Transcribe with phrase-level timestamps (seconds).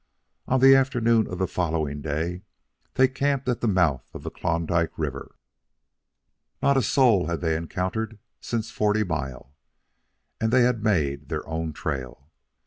[0.47, 2.41] On the afternoon of the following day
[2.95, 5.35] they camped at the mouth of the Klondike River.
[6.59, 9.53] Not a soul had they encountered since Forty Mile,
[10.39, 12.31] and they had made their own trail.